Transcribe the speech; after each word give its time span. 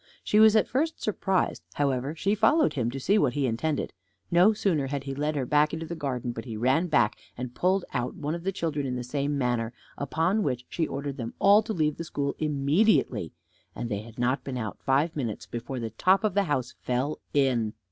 She 0.23 0.39
was 0.39 0.55
at 0.55 0.67
first 0.67 0.99
surprised; 0.99 1.61
however, 1.75 2.15
she 2.15 2.33
followed 2.33 2.73
him, 2.73 2.89
to 2.89 2.99
see 2.99 3.19
what 3.19 3.33
he 3.33 3.45
intended. 3.45 3.93
No 4.31 4.51
sooner 4.51 4.87
had 4.87 5.03
he 5.03 5.13
led 5.13 5.35
her 5.35 5.45
back 5.45 5.75
into 5.75 5.85
the 5.85 5.93
garden, 5.95 6.31
but 6.31 6.43
he 6.45 6.57
ran 6.57 6.87
back, 6.87 7.19
and 7.37 7.53
pulled 7.53 7.85
out 7.93 8.15
one 8.15 8.33
of 8.33 8.43
the 8.43 8.51
children 8.51 8.87
in 8.87 8.95
the 8.95 9.03
same 9.03 9.37
manner; 9.37 9.73
upon 9.99 10.41
which 10.41 10.65
she 10.69 10.87
ordered 10.87 11.17
them 11.17 11.35
all 11.37 11.61
to 11.61 11.71
leave 11.73 11.97
the 11.97 12.03
school 12.03 12.33
immediately, 12.39 13.31
and 13.75 13.89
they 13.89 14.01
had 14.01 14.17
not 14.17 14.43
been 14.43 14.57
out 14.57 14.81
five 14.81 15.15
minutes 15.15 15.45
before 15.45 15.79
the 15.79 15.91
top 15.91 16.23
of 16.23 16.33
the 16.33 16.45
house 16.45 16.73
fell 16.81 17.19
in. 17.35 17.75